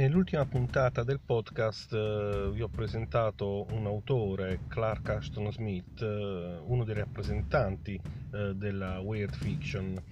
Nell'ultima 0.00 0.46
puntata 0.46 1.02
del 1.02 1.20
podcast 1.20 1.92
eh, 1.92 2.50
vi 2.54 2.62
ho 2.62 2.68
presentato 2.68 3.66
un 3.72 3.84
autore, 3.84 4.60
Clark 4.66 5.06
Ashton 5.10 5.52
Smith, 5.52 6.00
eh, 6.00 6.56
uno 6.64 6.84
dei 6.84 6.94
rappresentanti 6.94 8.00
eh, 8.32 8.54
della 8.54 9.00
weird 9.00 9.34
fiction 9.34 10.02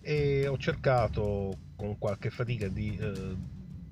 e 0.00 0.48
ho 0.48 0.58
cercato 0.58 1.56
con 1.76 1.98
qualche 1.98 2.30
fatica 2.30 2.66
di 2.66 2.98
eh, 3.00 3.36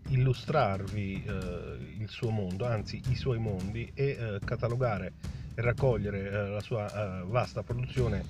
illustrarvi 0.08 1.24
eh, 1.24 1.94
il 2.00 2.08
suo 2.08 2.30
mondo, 2.30 2.66
anzi 2.66 3.00
i 3.10 3.14
suoi 3.14 3.38
mondi 3.38 3.88
e 3.94 4.04
eh, 4.04 4.38
catalogare 4.44 5.12
e 5.54 5.62
raccogliere 5.62 6.28
la 6.50 6.60
sua 6.60 7.22
vasta 7.24 7.62
produzione 7.62 8.24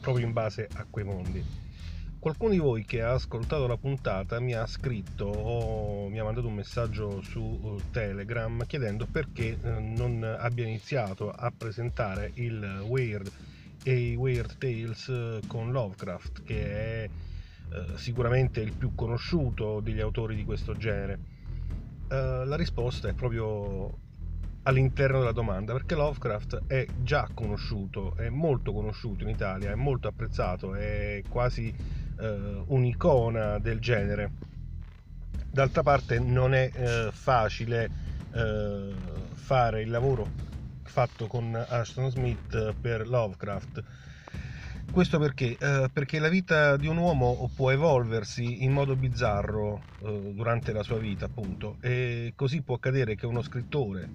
proprio 0.00 0.24
in 0.24 0.32
base 0.32 0.66
a 0.72 0.86
quei 0.88 1.04
mondi. 1.04 1.65
Qualcuno 2.26 2.50
di 2.50 2.58
voi 2.58 2.84
che 2.84 3.02
ha 3.02 3.12
ascoltato 3.12 3.68
la 3.68 3.76
puntata 3.76 4.40
mi 4.40 4.52
ha 4.52 4.66
scritto 4.66 5.26
o 5.26 6.08
mi 6.08 6.18
ha 6.18 6.24
mandato 6.24 6.48
un 6.48 6.54
messaggio 6.54 7.22
su 7.22 7.38
uh, 7.40 7.80
Telegram 7.92 8.66
chiedendo 8.66 9.06
perché 9.06 9.56
eh, 9.62 9.70
non 9.78 10.24
abbia 10.24 10.64
iniziato 10.66 11.30
a 11.30 11.52
presentare 11.56 12.32
il 12.34 12.82
Weird 12.84 13.30
e 13.84 14.10
i 14.10 14.16
Weird 14.16 14.58
Tales 14.58 15.06
eh, 15.08 15.40
con 15.46 15.70
Lovecraft, 15.70 16.42
che 16.42 16.64
è 16.64 17.04
eh, 17.04 17.96
sicuramente 17.96 18.60
il 18.60 18.72
più 18.72 18.96
conosciuto 18.96 19.78
degli 19.78 20.00
autori 20.00 20.34
di 20.34 20.44
questo 20.44 20.76
genere. 20.76 21.20
la 22.08 22.56
risposta 22.56 23.06
è 23.06 23.12
proprio 23.12 23.98
all'interno 24.64 25.20
della 25.20 25.30
domanda 25.30 25.74
perché 25.74 25.94
Lovecraft 25.94 26.62
è 26.66 26.86
già 27.02 27.28
conosciuto, 27.32 28.16
è 28.16 28.30
molto 28.30 28.72
conosciuto 28.72 29.22
in 29.22 29.30
Italia, 29.30 29.70
è 29.70 29.76
molto 29.76 30.08
apprezzato, 30.08 30.74
è 30.74 31.22
quasi 31.28 32.04
eh, 32.18 32.62
un'icona 32.66 33.58
del 33.58 33.80
genere. 33.80 34.30
D'altra 35.50 35.82
parte 35.82 36.18
non 36.18 36.54
è 36.54 36.70
eh, 36.72 37.08
facile 37.12 37.90
eh, 38.34 38.92
fare 39.32 39.82
il 39.82 39.90
lavoro 39.90 40.28
fatto 40.82 41.26
con 41.26 41.54
Ashton 41.54 42.10
Smith 42.10 42.74
per 42.80 43.06
Lovecraft. 43.06 43.82
Questo 44.90 45.18
perché? 45.18 45.56
Eh, 45.58 45.90
perché 45.92 46.18
la 46.18 46.28
vita 46.28 46.76
di 46.76 46.86
un 46.86 46.96
uomo 46.96 47.50
può 47.54 47.70
evolversi 47.70 48.64
in 48.64 48.72
modo 48.72 48.96
bizzarro 48.96 49.82
eh, 50.02 50.32
durante 50.34 50.72
la 50.72 50.82
sua 50.82 50.98
vita, 50.98 51.26
appunto, 51.26 51.76
e 51.80 52.32
così 52.34 52.62
può 52.62 52.76
accadere 52.76 53.14
che 53.14 53.26
uno 53.26 53.42
scrittore 53.42 54.08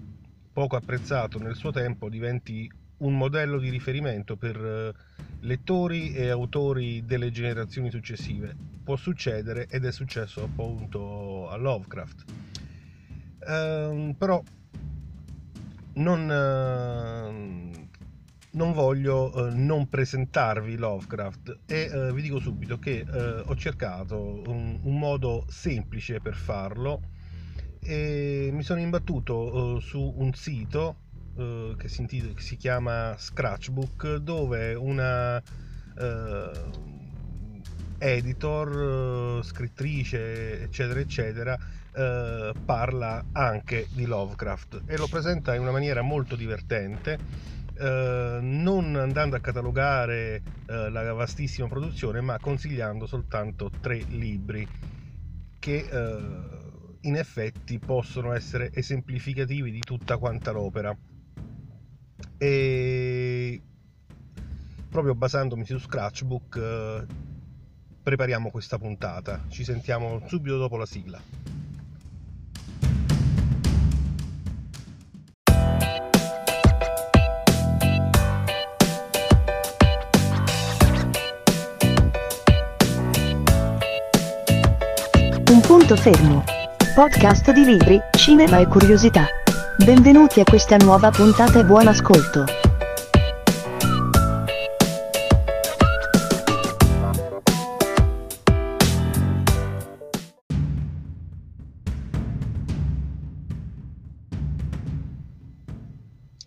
poco 0.51 0.75
apprezzato 0.75 1.37
nel 1.39 1.55
suo 1.55 1.71
tempo 1.71 2.09
diventi 2.09 2.69
un 2.97 3.17
modello 3.17 3.57
di 3.57 3.69
riferimento 3.69 4.35
per 4.37 4.55
eh, 4.57 4.93
lettori 5.41 6.13
e 6.13 6.29
autori 6.29 7.05
delle 7.05 7.31
generazioni 7.31 7.89
successive. 7.89 8.55
Può 8.83 8.95
succedere 8.95 9.67
ed 9.69 9.85
è 9.85 9.91
successo 9.91 10.43
appunto 10.43 11.49
a 11.49 11.55
Lovecraft. 11.55 12.23
Ehm, 13.47 14.13
però 14.17 14.41
non, 15.93 16.31
eh, 16.31 17.87
non 18.51 18.73
voglio 18.73 19.47
eh, 19.47 19.53
non 19.53 19.89
presentarvi 19.89 20.77
Lovecraft 20.77 21.59
e 21.65 21.89
eh, 21.91 22.13
vi 22.13 22.21
dico 22.21 22.39
subito 22.39 22.79
che 22.79 23.05
eh, 23.07 23.43
ho 23.45 23.55
cercato 23.55 24.43
un, 24.47 24.79
un, 24.81 24.99
modo 24.99 25.45
semplice 25.49 26.19
per 26.19 26.35
farlo 26.35 27.01
e 27.79 28.49
mi 28.53 28.61
sono 28.61 28.79
imbattuto 28.79 29.79
su 29.79 30.13
un 30.17 30.33
sito 30.33 31.09
eh, 31.37 31.75
che, 31.77 31.87
si 31.87 32.05
che 32.05 32.41
si 32.41 32.57
chiama 32.57 33.15
Scratchbook 33.17 34.15
dove 34.15 34.73
una 34.73 35.37
uh, 35.37 36.51
editor, 37.97 39.37
uh, 39.39 39.41
scrittrice 39.41 40.63
eccetera 40.63 40.99
eccetera 40.99 41.59
parla 41.91 43.21
anche 43.33 43.85
di 43.91 44.05
Lovecraft 44.05 44.83
e 44.85 44.95
lo 44.95 45.07
presenta 45.07 45.53
in 45.55 45.61
una 45.61 45.71
maniera 45.71 46.01
molto 46.01 46.37
divertente 46.37 47.17
non 47.81 48.95
andando 48.95 49.35
a 49.35 49.39
catalogare 49.39 50.41
la 50.67 51.11
vastissima 51.11 51.67
produzione 51.67 52.21
ma 52.21 52.39
consigliando 52.39 53.05
soltanto 53.05 53.69
tre 53.81 54.05
libri 54.07 54.65
che 55.59 55.85
in 57.01 57.15
effetti 57.17 57.77
possono 57.77 58.31
essere 58.31 58.71
esemplificativi 58.73 59.69
di 59.69 59.79
tutta 59.79 60.15
quanta 60.15 60.51
l'opera 60.51 60.95
e 62.43 63.61
proprio 64.89 65.13
basandomi 65.13 65.63
su 65.63 65.77
Scratchbook 65.77 66.55
eh, 66.57 67.05
prepariamo 68.01 68.49
questa 68.49 68.79
puntata. 68.79 69.45
Ci 69.47 69.63
sentiamo 69.63 70.23
subito 70.25 70.57
dopo 70.57 70.75
la 70.75 70.87
sigla. 70.87 71.21
Un 85.47 85.61
punto 85.61 85.95
fermo. 85.95 86.43
Podcast 86.95 87.51
di 87.51 87.63
libri, 87.65 87.99
cinema 88.17 88.57
e 88.57 88.65
curiosità. 88.65 89.40
Benvenuti 89.77 90.39
a 90.41 90.43
questa 90.43 90.75
nuova 90.77 91.09
puntata 91.09 91.59
e 91.59 91.65
buon 91.65 91.87
ascolto. 91.87 92.43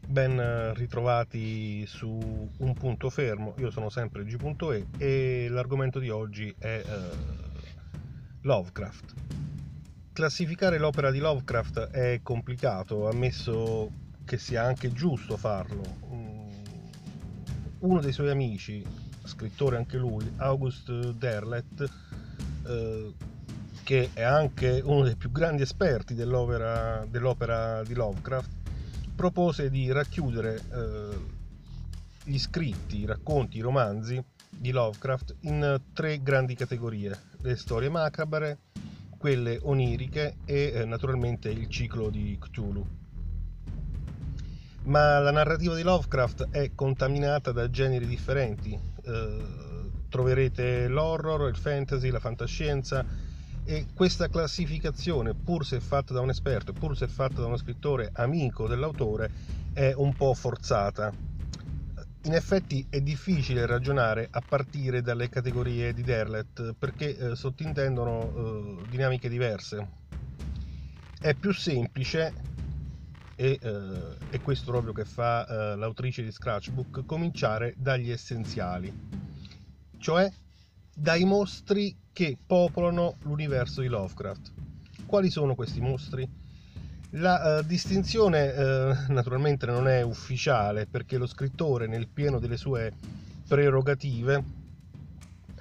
Ben 0.06 0.72
ritrovati 0.74 1.84
su 1.86 2.08
un 2.58 2.74
punto 2.74 3.10
fermo, 3.10 3.54
io 3.58 3.70
sono 3.70 3.88
sempre 3.88 4.24
G.E 4.24 4.86
e 4.98 5.48
l'argomento 5.48 5.98
di 5.98 6.10
oggi 6.10 6.54
è 6.56 6.82
uh, 6.84 6.92
Lovecraft. 8.42 9.43
Classificare 10.14 10.78
l'opera 10.78 11.10
di 11.10 11.18
Lovecraft 11.18 11.88
è 11.88 12.20
complicato, 12.22 13.08
ammesso 13.08 13.90
che 14.24 14.38
sia 14.38 14.62
anche 14.62 14.92
giusto 14.92 15.36
farlo. 15.36 15.82
Mm, 16.06 16.48
uno 17.80 18.00
dei 18.00 18.12
suoi 18.12 18.30
amici, 18.30 18.80
scrittore 19.24 19.76
anche 19.76 19.96
lui, 19.96 20.32
August 20.36 21.10
Derlet, 21.14 21.90
eh, 22.64 23.12
che 23.82 24.10
è 24.12 24.22
anche 24.22 24.80
uno 24.84 25.02
dei 25.02 25.16
più 25.16 25.32
grandi 25.32 25.62
esperti 25.62 26.14
dell'opera, 26.14 27.04
dell'opera 27.10 27.82
di 27.82 27.94
Lovecraft, 27.94 28.50
propose 29.16 29.68
di 29.68 29.90
racchiudere 29.90 30.62
eh, 30.72 31.18
gli 32.22 32.38
scritti, 32.38 33.00
i 33.00 33.06
racconti, 33.06 33.56
i 33.56 33.62
romanzi 33.62 34.24
di 34.48 34.70
Lovecraft 34.70 35.38
in 35.40 35.80
tre 35.92 36.22
grandi 36.22 36.54
categorie: 36.54 37.18
le 37.40 37.56
storie 37.56 37.88
macabre, 37.88 38.58
quelle 39.24 39.58
oniriche 39.62 40.34
e 40.44 40.70
eh, 40.74 40.84
naturalmente 40.84 41.48
il 41.48 41.70
ciclo 41.70 42.10
di 42.10 42.36
Cthulhu. 42.38 42.86
Ma 44.82 45.18
la 45.18 45.30
narrativa 45.30 45.74
di 45.74 45.80
Lovecraft 45.80 46.50
è 46.50 46.72
contaminata 46.74 47.50
da 47.50 47.70
generi 47.70 48.06
differenti. 48.06 48.78
Eh, 49.02 49.42
troverete 50.10 50.88
l'horror, 50.88 51.48
il 51.48 51.56
fantasy, 51.56 52.10
la 52.10 52.20
fantascienza 52.20 53.02
e 53.64 53.86
questa 53.94 54.28
classificazione, 54.28 55.32
pur 55.32 55.64
se 55.64 55.80
fatta 55.80 56.12
da 56.12 56.20
un 56.20 56.28
esperto, 56.28 56.74
pur 56.74 56.94
se 56.94 57.08
fatta 57.08 57.40
da 57.40 57.46
uno 57.46 57.56
scrittore 57.56 58.10
amico 58.12 58.68
dell'autore, 58.68 59.30
è 59.72 59.94
un 59.96 60.14
po' 60.14 60.34
forzata 60.34 61.10
in 62.24 62.34
effetti 62.34 62.86
è 62.88 63.00
difficile 63.00 63.66
ragionare 63.66 64.28
a 64.30 64.42
partire 64.46 65.02
dalle 65.02 65.28
categorie 65.28 65.92
di 65.92 66.02
Derlet 66.02 66.74
perché 66.78 67.16
eh, 67.16 67.36
sottintendono 67.36 68.78
eh, 68.82 68.88
dinamiche 68.88 69.28
diverse. 69.28 70.02
È 71.20 71.34
più 71.34 71.52
semplice, 71.52 72.32
e 73.36 73.58
eh, 73.60 74.16
è 74.30 74.40
questo 74.40 74.70
proprio 74.70 74.92
che 74.92 75.04
fa 75.04 75.46
eh, 75.46 75.76
l'autrice 75.76 76.22
di 76.22 76.30
Scratchbook, 76.30 77.04
cominciare 77.04 77.74
dagli 77.76 78.10
essenziali, 78.10 78.92
cioè 79.98 80.30
dai 80.94 81.24
mostri 81.24 81.96
che 82.12 82.38
popolano 82.44 83.16
l'universo 83.22 83.80
di 83.80 83.88
Lovecraft. 83.88 84.52
Quali 85.06 85.30
sono 85.30 85.54
questi 85.54 85.80
mostri? 85.80 86.43
La 87.16 87.58
uh, 87.60 87.64
distinzione 87.64 88.48
uh, 88.48 89.12
naturalmente 89.12 89.66
non 89.66 89.86
è 89.86 90.02
ufficiale 90.02 90.86
perché 90.86 91.16
lo 91.16 91.26
scrittore 91.26 91.86
nel 91.86 92.08
pieno 92.08 92.40
delle 92.40 92.56
sue 92.56 92.92
prerogative, 93.46 94.42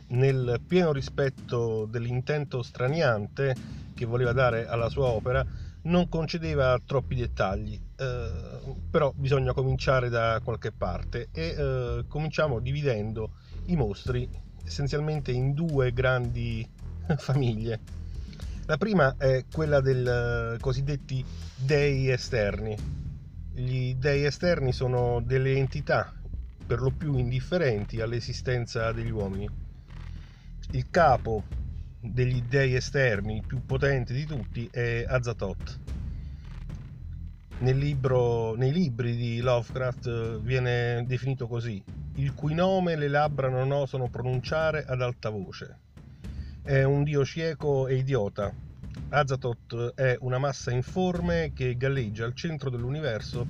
nel 0.07 0.59
pieno 0.65 0.91
rispetto 0.91 1.85
dell'intento 1.85 2.63
straniante 2.63 3.55
che 3.93 4.05
voleva 4.05 4.31
dare 4.31 4.67
alla 4.67 4.89
sua 4.89 5.05
opera, 5.05 5.45
non 5.83 6.09
concedeva 6.09 6.79
troppi 6.83 7.13
dettagli, 7.13 7.79
uh, 7.99 8.75
però 8.89 9.13
bisogna 9.15 9.53
cominciare 9.53 10.09
da 10.09 10.41
qualche 10.43 10.71
parte 10.71 11.27
e 11.31 12.03
cominciamo 12.07 12.59
dividendo 12.59 13.33
i 13.65 13.75
mostri 13.75 14.27
essenzialmente 14.65 15.31
in 15.31 15.53
due 15.53 15.93
grandi 15.93 16.67
famiglie 17.17 18.02
La 18.65 18.77
prima 18.77 19.15
è 19.17 19.43
quella 19.51 19.81
dei 19.81 20.05
eh, 20.05 20.57
cosiddetti 20.61 21.23
dei 21.57 22.09
esterni. 22.09 22.77
Gli 23.53 23.93
dei 23.95 24.23
esterni 24.23 24.71
sono 24.71 25.21
delle 25.21 25.51
entità 25.55 26.13
per 26.65 26.79
lo 26.79 26.91
più 26.91 27.17
indifferenti 27.17 27.99
all'esistenza 27.99 28.93
degli 28.93 29.11
uomini. 29.11 29.49
Il 30.71 30.89
capo 30.89 31.43
degli 31.99 32.41
dei 32.43 32.75
esterni, 32.75 33.35
il 33.35 33.45
più 33.45 33.65
potente 33.65 34.13
di 34.13 34.25
tutti, 34.25 34.69
è 34.71 35.03
Azathoth. 35.05 35.79
Nel 37.59 37.77
libro, 37.77 38.55
nei 38.55 38.71
libri 38.71 39.17
di 39.17 39.41
Lovecraft 39.41 40.07
eh, 40.07 40.39
viene 40.41 41.03
definito 41.05 41.47
così, 41.47 41.83
il 42.15 42.33
cui 42.33 42.53
nome 42.53 42.95
le 42.95 43.09
labbra 43.09 43.49
non 43.49 43.71
osano 43.71 44.09
pronunciare 44.09 44.85
ad 44.85 45.01
alta 45.01 45.29
voce. 45.29 45.79
È 46.63 46.81
un 46.83 47.03
dio 47.03 47.25
cieco 47.25 47.87
e 47.87 47.97
idiota. 47.97 48.53
Azathoth 49.09 49.95
è 49.95 50.15
una 50.21 50.37
massa 50.37 50.71
informe 50.71 51.51
che 51.53 51.75
galleggia 51.75 52.23
al 52.23 52.33
centro 52.33 52.69
dell'universo 52.69 53.45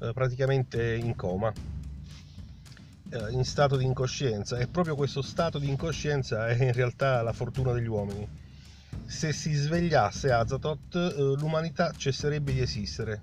eh, 0.00 0.12
praticamente 0.12 0.94
in 0.94 1.16
coma 1.16 1.50
eh, 3.10 3.30
in 3.30 3.44
stato 3.44 3.76
di 3.76 3.84
incoscienza 3.84 4.58
e 4.58 4.66
proprio 4.66 4.94
questo 4.94 5.22
stato 5.22 5.58
di 5.58 5.68
incoscienza 5.68 6.46
è 6.48 6.62
in 6.62 6.74
realtà 6.74 7.22
la 7.22 7.32
fortuna 7.32 7.72
degli 7.72 7.86
uomini. 7.86 8.28
Se 9.06 9.32
si 9.32 9.54
svegliasse 9.54 10.30
Azathoth, 10.30 10.94
eh, 10.94 11.12
l'umanità 11.38 11.92
cesserebbe 11.96 12.52
di 12.52 12.60
esistere. 12.60 13.22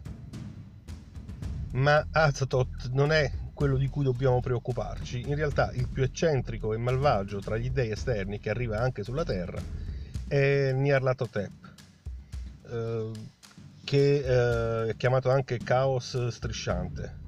Ma 1.74 2.04
Azathoth 2.10 2.90
non 2.94 3.12
è 3.12 3.32
quello 3.56 3.78
di 3.78 3.88
cui 3.88 4.04
dobbiamo 4.04 4.40
preoccuparci. 4.40 5.22
In 5.28 5.34
realtà 5.34 5.72
il 5.74 5.88
più 5.88 6.04
eccentrico 6.04 6.74
e 6.74 6.78
malvagio 6.78 7.40
tra 7.40 7.58
gli 7.58 7.72
dei 7.72 7.90
esterni 7.90 8.40
che 8.40 8.52
arriva 8.52 8.80
anche 8.80 9.04
sulla 9.04 9.24
Terra 9.24 9.60
è 10.28 10.72
Nyarlathotep, 10.72 11.52
eh, 12.70 13.12
che 13.84 14.24
è 14.90 14.96
chiamato 14.96 15.32
anche 15.32 15.58
Caos 15.58 16.28
Strisciante 16.28 17.24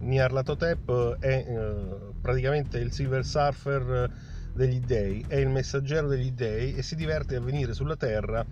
Nyarlathotep 0.00 1.18
è 1.18 1.44
eh, 1.46 2.12
praticamente 2.20 2.78
il 2.78 2.92
Silver 2.92 3.24
Surfer 3.24 4.10
degli 4.52 4.80
dei, 4.80 5.24
è 5.26 5.36
il 5.36 5.48
messaggero 5.48 6.08
degli 6.08 6.30
dei 6.32 6.74
e 6.74 6.82
si 6.82 6.94
diverte 6.94 7.36
a 7.36 7.40
venire 7.40 7.74
sulla 7.74 7.96
Terra 7.96 8.44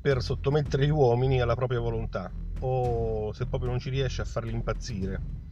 per 0.00 0.22
sottomettere 0.22 0.86
gli 0.86 0.90
uomini 0.90 1.40
alla 1.40 1.54
propria 1.54 1.80
volontà 1.80 2.30
o 2.60 3.32
se 3.32 3.46
proprio 3.46 3.70
non 3.70 3.78
ci 3.78 3.90
riesce 3.90 4.22
a 4.22 4.24
farli 4.24 4.52
impazzire. 4.52 5.48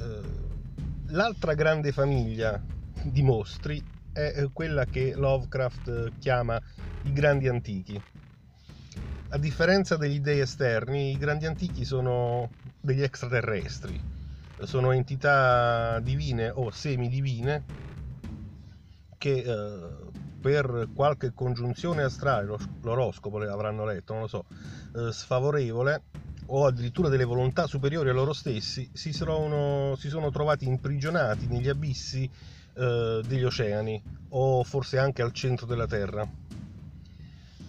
Eh, 0.00 1.12
l'altra 1.12 1.54
grande 1.54 1.92
famiglia 1.92 2.60
di 3.02 3.22
mostri 3.22 3.82
è 4.12 4.48
quella 4.52 4.84
che 4.84 5.14
Lovecraft 5.14 6.18
chiama 6.18 6.60
i 7.04 7.12
grandi 7.12 7.48
antichi. 7.48 8.02
A 9.30 9.38
differenza 9.38 9.96
degli 9.96 10.20
dei 10.20 10.40
esterni, 10.40 11.12
i 11.12 11.18
grandi 11.18 11.46
antichi 11.46 11.84
sono 11.84 12.50
degli 12.80 13.02
extraterrestri, 13.02 14.00
sono 14.62 14.90
entità 14.90 16.00
divine 16.00 16.50
o 16.50 16.70
semidivine 16.70 17.64
che 19.18 19.38
eh, 19.38 19.88
per 20.40 20.88
qualche 20.94 21.32
congiunzione 21.34 22.02
astrale, 22.02 22.56
l'oroscopo 22.82 23.38
le 23.38 23.48
avranno 23.48 23.84
letto, 23.84 24.12
non 24.14 24.22
lo 24.22 24.28
so, 24.28 24.44
eh, 24.96 25.12
sfavorevole 25.12 26.02
o 26.50 26.66
addirittura 26.66 27.08
delle 27.08 27.24
volontà 27.24 27.66
superiori 27.66 28.08
a 28.08 28.12
loro 28.12 28.32
stessi, 28.32 28.88
si 28.92 29.12
sono, 29.12 29.94
si 29.96 30.08
sono 30.08 30.30
trovati 30.30 30.66
imprigionati 30.66 31.46
negli 31.46 31.68
abissi 31.68 32.28
eh, 32.74 33.20
degli 33.26 33.44
oceani 33.44 34.02
o 34.30 34.62
forse 34.64 34.98
anche 34.98 35.22
al 35.22 35.32
centro 35.32 35.66
della 35.66 35.86
Terra. 35.86 36.26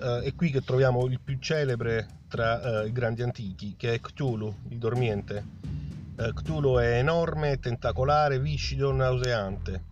Eh, 0.01 0.21
è 0.21 0.33
qui 0.35 0.51
che 0.51 0.61
troviamo 0.61 1.05
il 1.07 1.19
più 1.19 1.37
celebre 1.39 2.07
tra 2.29 2.83
eh, 2.83 2.87
i 2.87 2.91
grandi 2.91 3.21
antichi, 3.21 3.75
che 3.75 3.95
è 3.95 3.99
Cthulhu, 3.99 4.53
il 4.69 4.77
dormiente, 4.77 5.43
eh, 6.15 6.33
Cthulhu 6.33 6.77
è 6.77 6.99
enorme, 6.99 7.59
tentacolare, 7.59 8.39
viscido, 8.39 8.93
nauseante. 8.93 9.87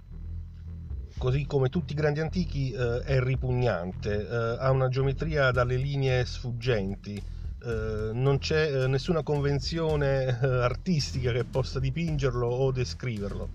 Così 1.17 1.45
come 1.45 1.69
tutti 1.69 1.93
i 1.93 1.95
grandi 1.95 2.19
antichi 2.19 2.71
eh, 2.71 2.99
è 2.99 3.19
ripugnante, 3.19 4.27
eh, 4.27 4.57
ha 4.59 4.69
una 4.69 4.87
geometria 4.87 5.51
dalle 5.51 5.75
linee 5.75 6.23
sfuggenti, 6.25 7.21
eh, 7.63 8.11
non 8.13 8.37
c'è 8.37 8.83
eh, 8.83 8.87
nessuna 8.87 9.23
convenzione 9.23 10.25
eh, 10.25 10.47
artistica 10.47 11.31
che 11.31 11.43
possa 11.43 11.79
dipingerlo 11.79 12.47
o 12.47 12.71
descriverlo 12.71 13.49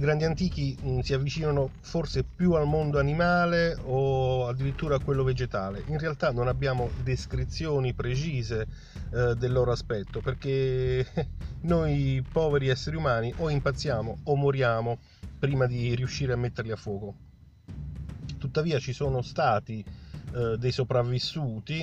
i 0.00 0.02
grandi 0.02 0.24
antichi 0.24 0.74
mh, 0.80 1.00
si 1.00 1.12
avvicinano 1.12 1.72
forse 1.80 2.24
più 2.24 2.52
al 2.52 2.66
mondo 2.66 2.98
animale 2.98 3.76
o 3.84 4.46
addirittura 4.46 4.96
a 4.96 4.98
quello 4.98 5.22
vegetale. 5.22 5.82
In 5.88 5.98
realtà 5.98 6.32
non 6.32 6.48
abbiamo 6.48 6.88
descrizioni 7.02 7.92
precise 7.92 8.66
del 9.10 9.52
loro 9.52 9.72
aspetto 9.72 10.20
perché 10.20 11.06
noi 11.62 12.24
poveri 12.32 12.68
esseri 12.68 12.96
umani 12.96 13.34
o 13.36 13.50
impazziamo 13.50 14.20
o 14.24 14.36
moriamo 14.36 14.98
prima 15.38 15.66
di 15.66 15.94
riuscire 15.94 16.32
a 16.32 16.36
metterli 16.36 16.70
a 16.70 16.76
fuoco. 16.76 17.14
Tuttavia 18.38 18.78
ci 18.78 18.94
sono 18.94 19.20
stati 19.20 19.84
eh, 20.32 20.56
dei 20.58 20.72
sopravvissuti 20.72 21.80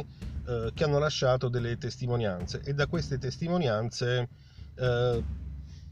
eh, 0.48 0.72
che 0.74 0.84
hanno 0.84 1.00
lasciato 1.00 1.50
delle 1.50 1.78
testimonianze 1.78 2.62
e 2.64 2.74
da 2.74 2.88
queste 2.88 3.18
testimonianze 3.18 4.30
eh, 4.76 5.24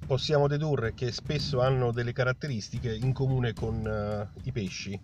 possiamo 0.05 0.47
dedurre 0.47 0.93
che 0.93 1.11
spesso 1.11 1.61
hanno 1.61 1.91
delle 1.91 2.13
caratteristiche 2.13 2.93
in 2.93 3.11
comune 3.11 3.53
con 3.53 3.83
uh, 3.85 4.39
i 4.43 4.51
pesci. 4.51 4.99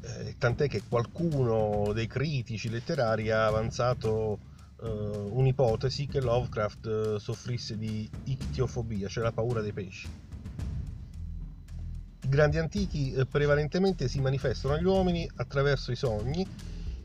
Eh, 0.00 0.34
tant'è 0.38 0.68
che 0.68 0.82
qualcuno 0.88 1.92
dei 1.92 2.06
critici 2.06 2.70
letterari 2.70 3.30
ha 3.30 3.46
avanzato 3.46 4.38
uh, 4.80 4.86
un'ipotesi 5.32 6.06
che 6.06 6.20
Lovecraft 6.20 7.16
soffrisse 7.16 7.76
di 7.76 8.08
ictiofobia, 8.24 9.08
cioè 9.08 9.24
la 9.24 9.32
paura 9.32 9.60
dei 9.60 9.72
pesci. 9.72 10.08
Grandi 12.28 12.58
antichi 12.58 13.14
prevalentemente 13.30 14.06
si 14.06 14.20
manifestano 14.20 14.74
agli 14.74 14.84
uomini 14.84 15.28
attraverso 15.36 15.90
i 15.90 15.96
sogni 15.96 16.46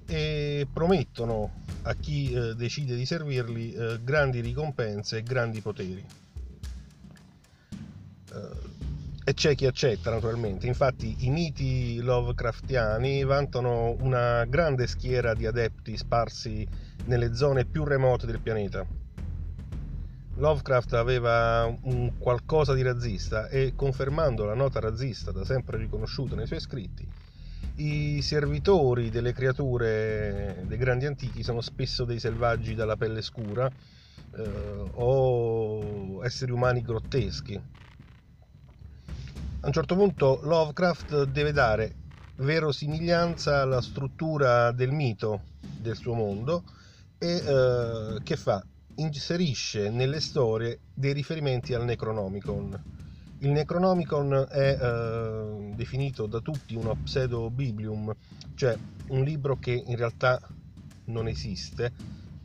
e 0.06 0.68
promettono 0.72 1.62
a 1.84 1.94
chi 1.96 2.38
decide 2.56 2.96
di 2.96 3.06
servirli 3.06 3.74
grandi 4.04 4.42
ricompense 4.42 5.18
e 5.18 5.24
grandi 5.24 5.62
poteri 5.62 6.06
e 9.26 9.34
c'è 9.34 9.56
chi 9.56 9.66
accetta 9.66 10.10
naturalmente. 10.10 10.68
Infatti 10.68 11.16
i 11.20 11.30
miti 11.30 12.02
Lovecraftiani 12.02 13.24
vantano 13.24 13.96
una 14.00 14.44
grande 14.46 14.88
schiera 14.88 15.34
di 15.34 15.46
adepti 15.46 15.96
sparsi 15.96 16.68
nelle 17.06 17.34
zone 17.34 17.66
più 17.66 17.86
remote 17.86 18.26
del 18.26 18.40
pianeta. 18.40 18.86
Lovecraft 20.36 20.94
aveva 20.94 21.66
un 21.84 22.12
qualcosa 22.18 22.74
di 22.74 22.82
razzista 22.82 23.48
e 23.50 23.74
confermando 23.76 24.46
la 24.46 24.56
nota 24.56 24.80
razzista 24.80 25.32
da 25.32 25.46
sempre 25.46 25.78
riconosciuta 25.78 26.36
nei 26.36 26.48
suoi 26.48 26.60
scritti, 26.60 27.08
i 27.76 28.22
servitori 28.22 29.10
delle 29.10 29.34
creature 29.34 30.64
dei 30.68 30.78
grandi 30.78 31.06
antichi 31.06 31.44
sono 31.44 31.62
spesso 31.62 32.04
dei 32.04 32.20
selvaggi 32.20 32.76
dalla 32.76 32.98
pelle 32.98 33.22
scura 33.22 33.72
eh, 34.36 34.90
o 34.94 36.24
esseri 36.24 36.52
umani 36.52 36.82
grotteschi 36.82 37.62
a 39.64 39.68
un 39.68 39.72
certo 39.72 39.96
punto 39.96 40.42
Lovecraft 40.44 41.24
deve 41.24 41.54
dare 41.54 41.96
verosimiglianza 42.36 43.62
alla 43.62 43.82
struttura 43.82 44.72
del 44.74 44.92
mito 44.92 45.44
del 45.80 45.96
suo 45.96 46.14
mondo 46.14 46.64
e 47.18 47.36
eh, 47.36 48.18
che 48.24 48.36
fa? 48.36 48.62
Inserisce 48.96 49.90
nelle 49.90 50.20
storie 50.20 50.80
dei 50.94 51.14
riferimenti 51.14 51.74
al 51.74 51.84
Necronomicon. 51.86 52.84
Il 53.40 53.50
Necronomicon 53.50 54.48
è 54.50 54.78
eh, 54.80 55.74
definito 55.76 56.28
da 56.28 56.40
tutti 56.40 56.76
uno 56.76 56.96
pseudo 57.04 57.50
biblium, 57.50 58.14
cioè 58.56 58.78
un 59.08 59.24
libro 59.24 59.58
che 59.58 59.72
in 59.72 59.96
realtà 59.96 60.40
non 61.06 61.28
esiste, 61.28 61.92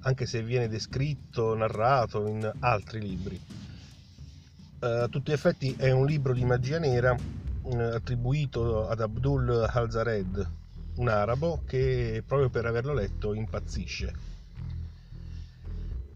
anche 0.00 0.26
se 0.26 0.42
viene 0.42 0.68
descritto, 0.68 1.54
narrato 1.54 2.26
in 2.26 2.50
altri 2.60 3.00
libri 3.00 3.40
eh, 4.80 4.86
a 4.86 5.08
tutti 5.08 5.30
gli 5.30 5.34
effetti 5.34 5.74
è 5.76 5.90
un 5.90 6.06
libro 6.06 6.32
di 6.32 6.44
magia 6.44 6.78
nera 6.78 7.16
eh, 7.64 7.82
attribuito 7.82 8.88
ad 8.88 9.00
Abdul 9.00 9.66
Halzared, 9.68 10.48
un 10.96 11.08
arabo 11.08 11.62
che 11.66 12.22
proprio 12.24 12.48
per 12.48 12.66
averlo 12.66 12.94
letto 12.94 13.34
impazzisce. 13.34 14.27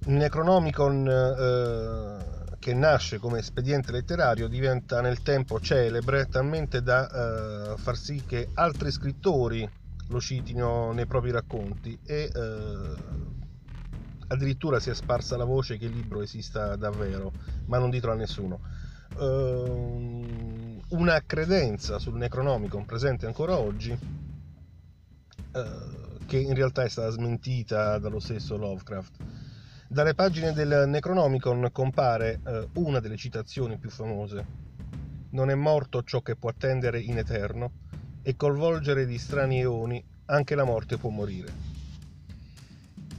Necronomicon 0.05 1.09
eh, 1.09 2.57
che 2.59 2.75
nasce 2.75 3.19
come 3.19 3.39
espediente 3.39 3.93
letterario 3.93 4.49
diventa 4.49 5.01
nel 5.01 5.23
tempo 5.23 5.61
celebre 5.61 6.27
talmente 6.27 6.83
da 6.83 7.73
eh, 7.73 7.77
far 7.77 7.97
sì 7.97 8.25
che 8.27 8.49
altri 8.55 8.91
scrittori 8.91 9.69
lo 10.09 10.21
citino 10.21 10.93
nei 10.93 11.07
propri 11.07 11.31
racconti 11.31 11.97
e 12.05 12.31
eh, 12.35 12.95
addirittura 14.29 14.81
si 14.81 14.91
è 14.91 14.95
sparsa 14.95 15.37
la 15.37 15.45
voce 15.45 15.79
che 15.79 15.87
il 15.87 15.93
libro 15.93 16.23
esista 16.23 16.77
davvero, 16.77 17.33
ma 17.67 17.79
non 17.79 17.91
ditelo 17.91 18.13
a 18.13 18.17
nessuno. 18.17 18.61
Uh, 19.15 20.81
una 20.89 21.23
credenza 21.27 21.99
sul 21.99 22.17
Necronomicon 22.17 22.87
presente 22.87 23.27
ancora 23.27 23.59
oggi 23.59 23.91
eh, 23.91 23.99
che 26.25 26.39
in 26.39 26.55
realtà 26.55 26.83
è 26.83 26.89
stata 26.89 27.11
smentita 27.11 27.99
dallo 27.99 28.21
stesso 28.21 28.57
Lovecraft. 28.57 29.11
Dalle 29.93 30.15
pagine 30.15 30.55
del 30.55 30.85
Necronomicon 30.89 31.69
compare 31.71 32.41
eh, 32.47 32.67
una 32.77 32.99
delle 32.99 33.19
citazioni 33.19 33.77
più 33.77 33.91
famose. 33.91 34.47
Non 35.33 35.51
è 35.51 35.55
morto 35.55 36.03
ciò 36.03 36.23
che 36.23 36.35
può 36.35 36.49
attendere 36.49 36.99
in 36.99 37.19
eterno, 37.19 37.73
e 38.23 38.35
col 38.35 38.57
volgere 38.57 39.05
di 39.05 39.19
strani 39.19 39.61
eoni 39.61 40.03
anche 40.25 40.55
la 40.55 40.65
morte 40.65 40.97
può 40.97 41.11
morire. 41.11 41.53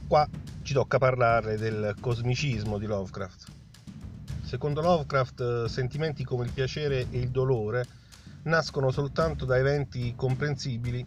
Qua 0.08 0.28
ci 0.62 0.74
tocca 0.74 0.98
parlare 0.98 1.56
del 1.58 1.94
cosmicismo 2.00 2.76
di 2.78 2.86
Lovecraft. 2.86 3.52
Secondo 4.42 4.80
Lovecraft, 4.80 5.66
sentimenti 5.66 6.24
come 6.24 6.44
il 6.44 6.50
piacere 6.50 7.06
e 7.08 7.18
il 7.20 7.30
dolore 7.30 7.86
nascono 8.42 8.90
soltanto 8.90 9.44
da 9.44 9.56
eventi 9.58 10.12
comprensibili, 10.16 11.06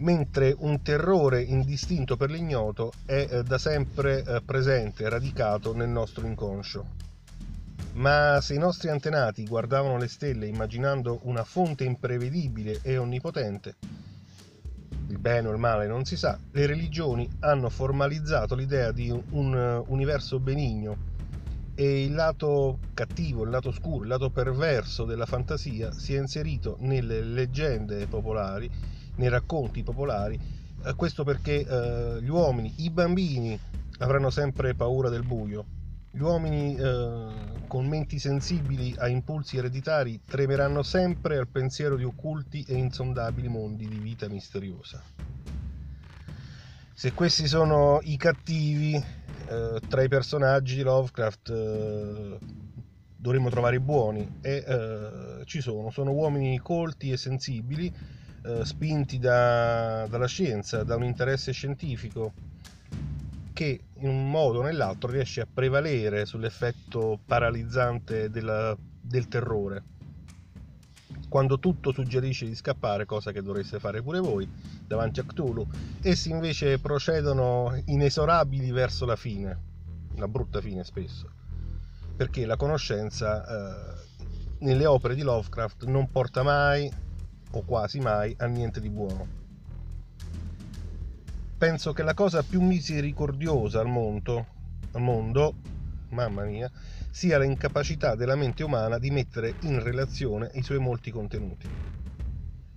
mentre 0.00 0.54
un 0.58 0.82
terrore 0.82 1.42
indistinto 1.42 2.16
per 2.16 2.30
l'ignoto 2.30 2.92
è 3.04 3.26
eh, 3.30 3.42
da 3.42 3.58
sempre 3.58 4.22
eh, 4.22 4.42
presente, 4.42 5.08
radicato 5.08 5.74
nel 5.74 5.88
nostro 5.88 6.26
inconscio. 6.26 7.08
Ma 7.92 8.38
se 8.40 8.54
i 8.54 8.58
nostri 8.58 8.88
antenati 8.88 9.46
guardavano 9.46 9.98
le 9.98 10.08
stelle 10.08 10.46
immaginando 10.46 11.20
una 11.22 11.44
fonte 11.44 11.84
imprevedibile 11.84 12.80
e 12.82 12.96
onnipotente, 12.96 13.74
il 15.08 15.18
bene 15.18 15.48
o 15.48 15.52
il 15.52 15.58
male 15.58 15.88
non 15.88 16.04
si 16.04 16.16
sa, 16.16 16.38
le 16.52 16.66
religioni 16.66 17.28
hanno 17.40 17.68
formalizzato 17.68 18.54
l'idea 18.54 18.92
di 18.92 19.10
un 19.10 19.54
eh, 19.54 19.84
universo 19.88 20.38
benigno 20.38 21.08
e 21.74 22.04
il 22.04 22.14
lato 22.14 22.78
cattivo, 22.94 23.42
il 23.42 23.50
lato 23.50 23.72
scuro, 23.72 24.02
il 24.02 24.08
lato 24.08 24.30
perverso 24.30 25.04
della 25.04 25.26
fantasia 25.26 25.90
si 25.92 26.14
è 26.14 26.18
inserito 26.18 26.76
nelle 26.80 27.22
leggende 27.22 28.06
popolari, 28.06 28.70
nei 29.16 29.28
racconti 29.28 29.82
popolari, 29.82 30.38
eh, 30.84 30.94
questo 30.94 31.24
perché 31.24 31.66
eh, 31.66 32.22
gli 32.22 32.28
uomini, 32.28 32.72
i 32.78 32.90
bambini 32.90 33.58
avranno 33.98 34.30
sempre 34.30 34.74
paura 34.74 35.08
del 35.08 35.24
buio, 35.24 35.64
gli 36.12 36.20
uomini 36.20 36.74
eh, 36.74 37.26
con 37.68 37.86
menti 37.86 38.18
sensibili 38.18 38.94
a 38.98 39.06
impulsi 39.06 39.58
ereditari 39.58 40.20
tremeranno 40.26 40.82
sempre 40.82 41.38
al 41.38 41.46
pensiero 41.46 41.96
di 41.96 42.02
occulti 42.02 42.64
e 42.66 42.74
insondabili 42.74 43.46
mondi 43.46 43.86
di 43.86 43.98
vita 43.98 44.28
misteriosa. 44.28 45.00
Se 46.92 47.12
questi 47.12 47.46
sono 47.46 48.00
i 48.02 48.16
cattivi 48.16 48.94
eh, 48.94 49.80
tra 49.88 50.02
i 50.02 50.08
personaggi 50.08 50.74
di 50.74 50.82
Lovecraft, 50.82 51.48
eh, 51.50 52.38
dovremmo 53.16 53.48
trovare 53.48 53.76
i 53.76 53.80
buoni 53.80 54.38
e 54.40 54.64
eh, 54.66 55.44
ci 55.44 55.60
sono, 55.60 55.90
sono 55.90 56.10
uomini 56.10 56.58
colti 56.58 57.12
e 57.12 57.16
sensibili, 57.16 57.94
spinti 58.62 59.18
da, 59.18 60.06
dalla 60.08 60.26
scienza, 60.26 60.82
da 60.82 60.96
un 60.96 61.04
interesse 61.04 61.52
scientifico 61.52 62.32
che 63.52 63.80
in 63.96 64.08
un 64.08 64.30
modo 64.30 64.60
o 64.60 64.62
nell'altro 64.62 65.10
riesce 65.10 65.42
a 65.42 65.46
prevalere 65.52 66.24
sull'effetto 66.24 67.20
paralizzante 67.26 68.30
della, 68.30 68.74
del 69.00 69.28
terrore. 69.28 69.84
Quando 71.28 71.58
tutto 71.58 71.92
suggerisce 71.92 72.46
di 72.46 72.54
scappare, 72.54 73.04
cosa 73.04 73.32
che 73.32 73.42
dovreste 73.42 73.78
fare 73.78 74.02
pure 74.02 74.18
voi, 74.18 74.50
davanti 74.86 75.20
a 75.20 75.24
Cthulhu, 75.24 75.68
essi 76.00 76.30
invece 76.30 76.78
procedono 76.78 77.80
inesorabili 77.84 78.70
verso 78.70 79.04
la 79.04 79.16
fine, 79.16 79.58
una 80.14 80.26
brutta 80.26 80.60
fine 80.60 80.82
spesso, 80.82 81.30
perché 82.16 82.46
la 82.46 82.56
conoscenza 82.56 83.44
eh, 83.44 84.00
nelle 84.60 84.86
opere 84.86 85.14
di 85.14 85.22
Lovecraft 85.22 85.84
non 85.84 86.10
porta 86.10 86.42
mai, 86.42 86.90
o 87.52 87.62
quasi 87.62 87.98
mai, 88.00 88.34
a 88.38 88.46
niente 88.46 88.80
di 88.80 88.90
buono 88.90 89.40
penso 91.60 91.92
che 91.92 92.02
la 92.02 92.14
cosa 92.14 92.42
più 92.42 92.62
misericordiosa 92.62 93.80
al 93.80 93.86
mondo, 93.86 94.46
al 94.92 95.02
mondo, 95.02 95.56
mamma 96.08 96.44
mia, 96.44 96.70
sia 97.10 97.38
l'incapacità 97.38 98.14
della 98.14 98.34
mente 98.34 98.64
umana 98.64 98.96
di 98.96 99.10
mettere 99.10 99.56
in 99.64 99.82
relazione 99.82 100.50
i 100.54 100.62
suoi 100.62 100.78
molti 100.78 101.10
contenuti. 101.10 101.68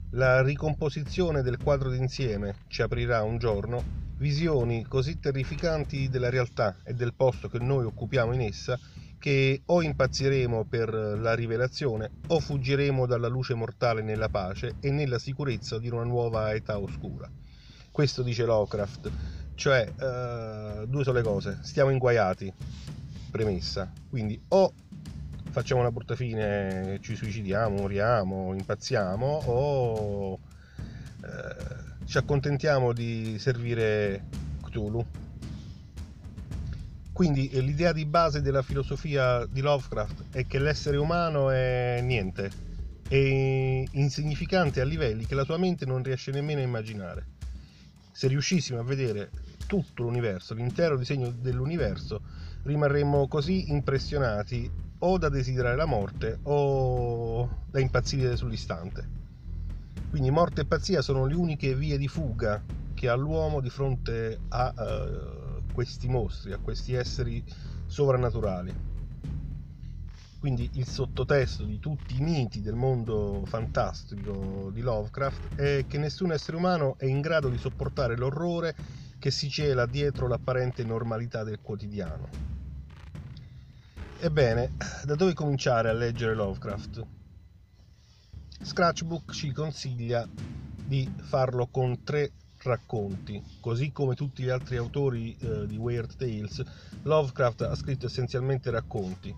La 0.10 0.42
ricomposizione 0.42 1.42
del 1.42 1.64
quadro 1.64 1.90
d'insieme 1.92 2.56
ci 2.68 2.82
aprirà 2.82 3.24
un 3.24 3.38
giorno 3.38 3.82
visioni 4.18 4.84
così 4.84 5.18
terrificanti 5.18 6.10
della 6.10 6.30
realtà 6.30 6.76
e 6.84 6.94
del 6.94 7.14
posto 7.14 7.48
che 7.48 7.60
noi 7.60 7.86
occupiamo 7.86 8.34
in 8.34 8.42
essa 8.42 8.78
che 9.24 9.62
o 9.68 9.82
impazziremo 9.82 10.66
per 10.66 10.94
la 10.94 11.34
rivelazione 11.34 12.12
o 12.28 12.42
fuggiremo 12.42 13.06
dalla 13.06 13.30
luce 13.30 13.54
mortale 13.54 14.02
nella 14.02 14.28
pace 14.28 14.76
e 14.82 14.92
nella 14.92 15.18
sicurezza 15.18 15.80
di 15.80 15.88
una 15.88 16.04
nuova 16.04 16.54
età 16.54 16.78
oscura. 16.78 17.32
Questo 17.90 18.22
dice 18.22 18.44
Lovecraft, 18.44 19.10
cioè 19.56 19.88
uh, 19.88 20.86
due 20.88 21.06
sole 21.06 21.22
cose, 21.22 21.60
stiamo 21.62 21.90
inguaiati, 21.92 22.52
premessa, 23.32 23.90
quindi 24.10 24.38
o 24.50 24.74
facciamo 25.52 25.80
una 25.80 25.92
brutta 25.92 26.18
fine, 26.18 27.00
ci 27.02 27.16
suicidiamo, 27.16 27.78
moriamo, 27.78 28.54
impazziamo, 28.54 29.26
o 29.46 30.34
uh, 30.34 30.40
ci 32.04 32.18
accontentiamo 32.18 32.92
di 32.92 33.40
servire 33.40 34.26
Cthulhu. 34.66 35.23
Quindi 37.14 37.50
eh, 37.50 37.62
l'idea 37.62 37.94
di 37.94 38.06
base 38.06 38.42
della 38.42 38.64
filosofia 38.64 39.46
di 39.46 39.62
Lovecraft 39.62 40.26
è 40.32 40.46
che 40.46 40.60
l'essere 40.60 40.98
umano 40.98 41.52
è 41.52 42.02
niente, 42.02 42.52
è 43.08 43.16
insignificante 43.92 44.82
a 44.82 44.86
livelli 44.86 45.26
che 45.26 45.36
la 45.36 45.46
sua 45.46 45.58
mente 45.58 45.86
non 45.86 46.04
riesce 46.04 46.32
nemmeno 46.32 46.60
a 46.60 46.64
immaginare 46.64 47.34
se 48.14 48.28
riuscissimo 48.28 48.80
a 48.80 48.84
vedere 48.84 49.32
tutto 49.66 50.04
l'universo, 50.04 50.54
l'intero 50.54 50.98
disegno 50.98 51.32
dell'universo, 51.32 52.22
rimarremmo 52.62 53.28
così 53.28 53.72
impressionati 53.72 54.72
o 55.00 55.18
da 55.18 55.30
desiderare 55.30 55.76
la 55.76 55.86
morte 55.86 56.40
o 56.44 57.64
da 57.70 57.80
impazzire 57.80 58.38
sull'istante. 58.38 59.22
Quindi 60.12 60.30
morte 60.30 60.62
e 60.62 60.66
pazzia 60.66 61.02
sono 61.02 61.26
le 61.26 61.34
uniche 61.34 61.76
vie 61.76 61.98
di 61.98 62.08
fuga 62.08 62.64
che 62.94 63.10
ha 63.10 63.16
l'uomo 63.16 63.60
di 63.60 63.70
fronte 63.72 64.40
a 64.50 64.74
uh, 64.78 65.43
questi 65.74 66.08
mostri, 66.08 66.54
a 66.54 66.60
questi 66.60 66.94
esseri 66.94 67.44
sovrannaturali. 67.88 68.92
Quindi 70.40 70.70
il 70.74 70.86
sottotesto 70.86 71.64
di 71.64 71.80
tutti 71.80 72.18
i 72.18 72.22
miti 72.22 72.62
del 72.62 72.76
mondo 72.76 73.44
fantastico 73.46 74.70
di 74.74 74.82
Lovecraft 74.82 75.56
è 75.56 75.86
che 75.88 75.98
nessun 75.98 76.32
essere 76.32 76.58
umano 76.58 76.96
è 76.98 77.06
in 77.06 77.22
grado 77.22 77.50
di 77.50 77.58
sopportare 77.58 78.18
l'orrore 78.18 78.76
che 79.20 79.32
si 79.32 79.50
cela 79.50 79.86
dietro 79.86 80.28
l'apparente 80.28 80.84
normalità 80.84 81.44
del 81.44 81.60
quotidiano. 81.62 82.28
Ebbene, 84.20 84.72
da 85.06 85.16
dove 85.16 85.34
cominciare 85.34 85.90
a 85.90 85.94
leggere 85.94 86.36
Lovecraft? 86.36 87.06
Scratchbook 88.62 89.32
ci 89.32 89.52
consiglia 89.54 90.28
di 90.86 91.10
farlo 91.22 91.68
con 91.68 92.04
tre 92.04 92.32
racconti, 92.64 93.42
così 93.60 93.92
come 93.92 94.16
tutti 94.16 94.44
gli 94.44 94.50
altri 94.50 94.78
autori 94.78 95.36
eh, 95.40 95.68
di 95.68 95.78
Weird 95.78 96.16
Tales, 96.16 96.64
Lovecraft 97.04 97.62
ha 97.62 97.76
scritto 97.76 98.06
essenzialmente 98.06 98.70
racconti 98.72 99.36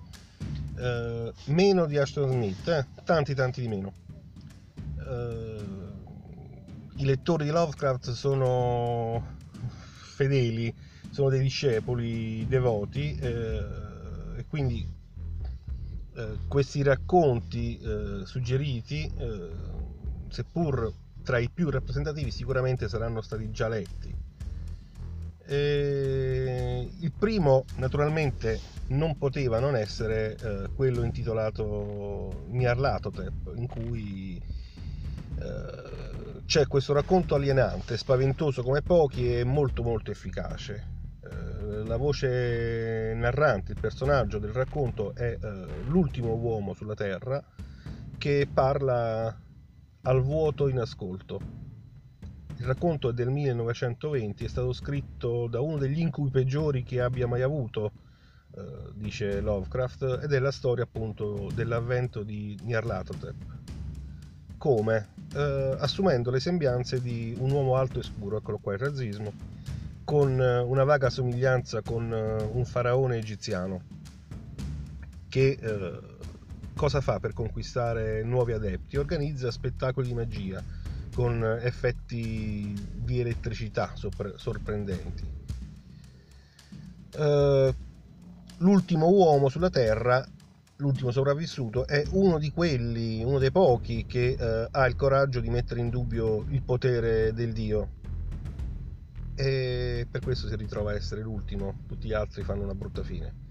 eh, 0.77 1.33
meno 1.45 1.85
di 1.85 1.97
Ashton 1.97 2.31
Smith, 2.31 2.67
eh? 2.67 2.85
tanti 3.03 3.33
tanti 3.33 3.61
di 3.61 3.67
meno. 3.67 3.93
Eh, 5.07 5.63
I 6.97 7.05
lettori 7.05 7.45
di 7.45 7.51
Lovecraft 7.51 8.11
sono 8.11 9.37
fedeli, 10.15 10.73
sono 11.09 11.29
dei 11.29 11.41
discepoli 11.41 12.45
devoti 12.47 13.15
eh, 13.17 13.63
e 14.37 14.45
quindi 14.47 14.87
eh, 16.15 16.37
questi 16.47 16.83
racconti 16.83 17.79
suggeriti, 18.23 19.11
seppur 20.29 20.91
tra 21.25 21.39
i 21.39 21.49
più 21.49 21.69
rappresentativi, 21.69 22.31
sicuramente 22.31 22.87
saranno 22.87 23.21
stati 23.21 23.51
già 23.51 23.67
letti. 23.67 24.13
il 25.47 27.11
primo, 27.17 27.65
naturalmente, 27.75 28.59
non 28.87 29.17
poteva 29.17 29.59
non 29.59 29.75
essere 29.75 30.35
eh, 30.35 30.69
quello 30.75 31.03
intitolato 31.03 32.45
Nyarlathotep, 32.49 33.53
in 33.55 33.67
cui 33.67 34.41
eh, 35.39 36.43
c'è 36.45 36.67
questo 36.67 36.93
racconto 36.93 37.35
alienante, 37.35 37.97
spaventoso 37.97 38.61
come 38.61 38.81
pochi 38.81 39.37
e 39.37 39.43
molto 39.43 39.81
molto 39.81 40.11
efficace. 40.11 40.93
Eh, 41.23 41.85
la 41.85 41.97
voce 41.97 43.13
narrante, 43.15 43.71
il 43.71 43.79
personaggio 43.79 44.37
del 44.37 44.51
racconto 44.51 45.15
è 45.15 45.37
eh, 45.39 45.65
l'ultimo 45.87 46.33
uomo 46.35 46.73
sulla 46.73 46.93
Terra 46.93 47.43
che 48.17 48.47
parla 48.51 49.35
al 50.05 50.23
vuoto 50.23 50.67
in 50.67 50.79
ascolto. 50.79 51.39
Il 52.57 52.65
racconto 52.65 53.09
è 53.09 53.13
del 53.13 53.29
1920, 53.29 54.45
è 54.45 54.47
stato 54.47 54.73
scritto 54.73 55.47
da 55.47 55.59
uno 55.59 55.77
degli 55.77 55.99
incubi 55.99 56.31
peggiori 56.31 56.83
che 56.83 57.01
abbia 57.01 57.27
mai 57.27 57.41
avuto 57.41 57.91
eh, 58.55 58.91
dice 58.95 59.41
Lovecraft, 59.41 60.21
ed 60.23 60.31
è 60.31 60.39
la 60.39 60.51
storia 60.51 60.85
appunto 60.85 61.49
dell'avvento 61.53 62.23
di 62.23 62.57
Nyarlathotep. 62.63 63.35
Come? 64.57 65.09
eh, 65.35 65.75
assumendo 65.79 66.31
le 66.31 66.39
sembianze 66.39 67.01
di 67.01 67.35
un 67.39 67.51
uomo 67.51 67.75
alto 67.75 67.99
e 67.99 68.03
scuro, 68.03 68.37
eccolo 68.37 68.57
qua 68.57 68.73
il 68.73 68.79
razzismo, 68.79 69.33
con 70.03 70.39
eh, 70.39 70.59
una 70.59 70.83
vaga 70.83 71.09
somiglianza 71.09 71.81
con 71.81 72.11
eh, 72.13 72.43
un 72.43 72.65
faraone 72.65 73.17
egiziano, 73.17 73.81
che 75.27 75.57
eh, 75.59 75.99
cosa 76.75 77.01
fa 77.01 77.19
per 77.19 77.33
conquistare 77.33 78.23
nuovi 78.23 78.51
adepti? 78.51 78.97
Organizza 78.97 79.49
spettacoli 79.49 80.07
di 80.07 80.13
magia 80.13 80.63
con 81.13 81.41
effetti 81.61 82.73
di 82.93 83.19
elettricità 83.19 83.93
sorprendenti. 84.35 85.23
Uh, 87.17 87.73
l'ultimo 88.57 89.07
uomo 89.07 89.47
sulla 89.47 89.69
Terra, 89.69 90.25
l'ultimo 90.77 91.11
sopravvissuto, 91.11 91.87
è 91.87 92.03
uno 92.11 92.37
di 92.37 92.51
quelli, 92.51 93.23
uno 93.23 93.39
dei 93.39 93.51
pochi 93.51 94.05
che 94.05 94.35
uh, 94.37 94.67
ha 94.69 94.85
il 94.85 94.97
coraggio 94.97 95.39
di 95.39 95.49
mettere 95.49 95.79
in 95.79 95.89
dubbio 95.89 96.45
il 96.49 96.61
potere 96.61 97.33
del 97.33 97.53
Dio. 97.53 98.03
E 99.35 100.05
per 100.09 100.21
questo 100.21 100.49
si 100.49 100.55
ritrova 100.57 100.91
a 100.91 100.95
essere 100.95 101.21
l'ultimo, 101.21 101.83
tutti 101.87 102.07
gli 102.07 102.13
altri 102.13 102.43
fanno 102.43 102.63
una 102.63 102.75
brutta 102.75 103.03
fine. 103.03 103.44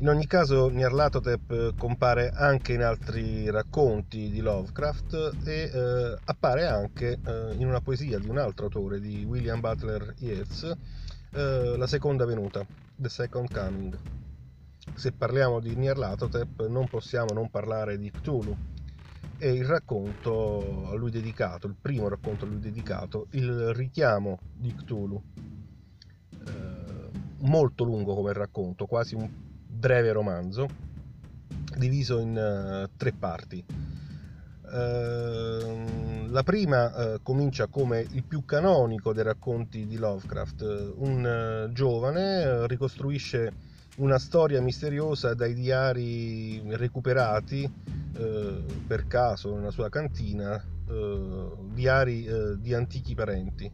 In 0.00 0.08
ogni 0.08 0.28
caso 0.28 0.70
Nyarlathotep 0.70 1.74
compare 1.76 2.30
anche 2.30 2.72
in 2.72 2.82
altri 2.82 3.50
racconti 3.50 4.30
di 4.30 4.38
Lovecraft 4.38 5.38
e 5.44 5.70
eh, 5.74 6.16
appare 6.24 6.68
anche 6.68 7.18
eh, 7.20 7.54
in 7.54 7.66
una 7.66 7.80
poesia 7.80 8.20
di 8.20 8.28
un 8.28 8.38
altro 8.38 8.66
autore, 8.66 9.00
di 9.00 9.24
William 9.24 9.58
Butler 9.58 10.14
Yeats, 10.18 10.72
eh, 11.32 11.74
La 11.76 11.88
seconda 11.88 12.24
venuta, 12.24 12.64
The 12.94 13.08
Second 13.08 13.52
Coming. 13.52 13.98
Se 14.94 15.10
parliamo 15.10 15.58
di 15.58 15.74
Nyarlathotep 15.74 16.68
non 16.68 16.86
possiamo 16.86 17.32
non 17.34 17.50
parlare 17.50 17.98
di 17.98 18.08
Cthulhu 18.12 18.56
e 19.36 19.52
il 19.52 19.64
racconto 19.64 20.90
a 20.90 20.94
lui 20.94 21.10
dedicato, 21.10 21.66
il 21.66 21.74
primo 21.74 22.08
racconto 22.08 22.44
a 22.44 22.48
lui 22.48 22.60
dedicato, 22.60 23.26
il 23.30 23.74
richiamo 23.74 24.38
di 24.54 24.72
Cthulhu. 24.72 25.20
Eh, 26.46 27.10
molto 27.40 27.82
lungo 27.82 28.14
come 28.14 28.32
racconto, 28.32 28.86
quasi 28.86 29.16
un 29.16 29.28
breve 29.78 30.10
romanzo 30.10 30.66
diviso 31.76 32.18
in 32.18 32.36
uh, 32.36 32.90
tre 32.96 33.12
parti. 33.12 33.64
Uh, 34.60 36.26
la 36.28 36.42
prima 36.42 37.14
uh, 37.14 37.22
comincia 37.22 37.68
come 37.68 38.04
il 38.10 38.24
più 38.24 38.44
canonico 38.44 39.12
dei 39.12 39.22
racconti 39.22 39.86
di 39.86 39.96
Lovecraft. 39.96 40.94
Un 40.96 41.70
giovane 41.72 42.66
ricostruisce 42.66 43.52
una 43.98 44.18
storia 44.18 44.60
misteriosa 44.60 45.34
dai 45.34 45.54
diari 45.54 46.60
recuperati 46.76 47.96
per 48.86 49.06
caso 49.06 49.54
nella 49.54 49.70
sua 49.70 49.88
cantina, 49.88 50.60
diari 51.72 52.28
di 52.58 52.74
antichi 52.74 53.14
parenti 53.14 53.70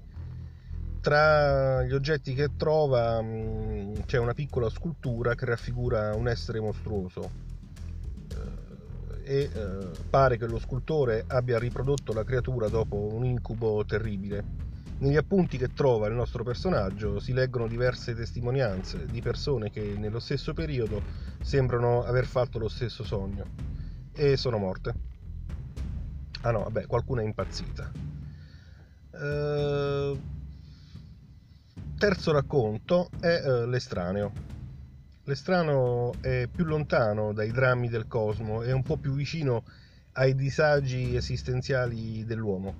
tra 1.04 1.82
gli 1.82 1.92
oggetti 1.92 2.32
che 2.32 2.56
trova 2.56 3.20
mm, 3.20 3.92
c'è 4.06 4.16
una 4.16 4.32
piccola 4.32 4.70
scultura 4.70 5.34
che 5.34 5.44
raffigura 5.44 6.14
un 6.14 6.28
essere 6.28 6.60
mostruoso 6.60 7.30
eh, 8.30 9.22
e 9.22 9.50
eh, 9.52 9.90
pare 10.08 10.38
che 10.38 10.46
lo 10.46 10.58
scultore 10.58 11.24
abbia 11.26 11.58
riprodotto 11.58 12.14
la 12.14 12.24
creatura 12.24 12.68
dopo 12.68 12.96
un 13.12 13.26
incubo 13.26 13.84
terribile. 13.84 14.42
Negli 15.00 15.16
appunti 15.16 15.58
che 15.58 15.74
trova 15.74 16.06
il 16.06 16.14
nostro 16.14 16.42
personaggio 16.42 17.20
si 17.20 17.34
leggono 17.34 17.66
diverse 17.66 18.14
testimonianze 18.14 19.04
di 19.04 19.20
persone 19.20 19.70
che 19.70 19.82
nello 19.98 20.20
stesso 20.20 20.54
periodo 20.54 21.02
sembrano 21.42 22.02
aver 22.02 22.24
fatto 22.24 22.58
lo 22.58 22.68
stesso 22.68 23.04
sogno 23.04 23.44
e 24.14 24.38
sono 24.38 24.56
morte. 24.56 24.94
Ah 26.40 26.50
no, 26.50 26.62
vabbè, 26.62 26.86
qualcuna 26.86 27.20
è 27.20 27.24
impazzita. 27.26 27.92
Uh, 29.10 30.18
terzo 32.04 32.32
racconto 32.32 33.08
è 33.18 33.40
uh, 33.42 33.66
l'estraneo. 33.66 34.30
L'estraneo 35.24 36.12
è 36.20 36.46
più 36.54 36.66
lontano 36.66 37.32
dai 37.32 37.50
drammi 37.50 37.88
del 37.88 38.06
cosmo 38.06 38.60
e 38.60 38.72
un 38.72 38.82
po' 38.82 38.98
più 38.98 39.14
vicino 39.14 39.64
ai 40.12 40.34
disagi 40.34 41.16
esistenziali 41.16 42.26
dell'uomo. 42.26 42.74